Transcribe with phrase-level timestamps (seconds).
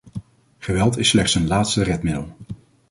[0.57, 2.35] Geweld is slechts een laatste redmiddel.